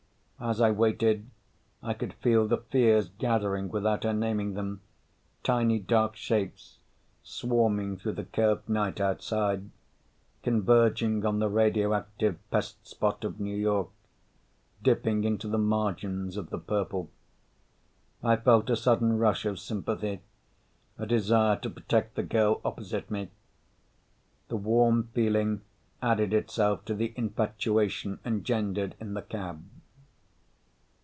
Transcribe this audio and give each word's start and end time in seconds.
As 0.43 0.59
I 0.59 0.71
waited 0.71 1.29
I 1.83 1.93
could 1.93 2.13
feel 2.15 2.47
the 2.47 2.57
fears 2.57 3.09
gathering 3.09 3.69
without 3.69 4.03
her 4.03 4.11
naming 4.11 4.55
them, 4.55 4.81
tiny 5.43 5.77
dark 5.77 6.15
shapes 6.15 6.79
swarming 7.21 7.95
through 7.97 8.13
the 8.13 8.23
curved 8.25 8.67
night 8.67 8.99
outside, 8.99 9.69
converging 10.41 11.23
on 11.27 11.37
the 11.37 11.47
radioactive 11.47 12.39
pest 12.49 12.87
spot 12.87 13.23
of 13.23 13.39
New 13.39 13.55
York, 13.55 13.89
dipping 14.81 15.25
into 15.25 15.47
the 15.47 15.59
margins 15.59 16.35
of 16.37 16.49
the 16.49 16.57
purple. 16.57 17.11
I 18.23 18.35
felt 18.35 18.71
a 18.71 18.75
sudden 18.75 19.19
rush 19.19 19.45
of 19.45 19.59
sympathy, 19.59 20.21
a 20.97 21.05
desire 21.05 21.57
to 21.57 21.69
protect 21.69 22.15
the 22.15 22.23
girl 22.23 22.61
opposite 22.65 23.11
me. 23.11 23.29
The 24.47 24.57
warm 24.57 25.09
feeling 25.13 25.61
added 26.01 26.33
itself 26.33 26.83
to 26.85 26.95
the 26.95 27.13
infatuation 27.15 28.17
engendered 28.25 28.95
in 28.99 29.13
the 29.13 29.21
cab. 29.21 29.63